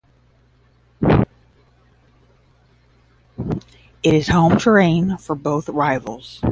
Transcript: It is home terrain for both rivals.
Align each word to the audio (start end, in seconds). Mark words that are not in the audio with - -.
It 4.01 4.15
is 4.15 4.29
home 4.29 4.57
terrain 4.57 5.17
for 5.17 5.35
both 5.35 5.69
rivals. 5.69 6.39